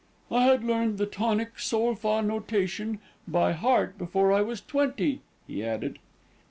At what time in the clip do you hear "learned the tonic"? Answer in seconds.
0.63-1.59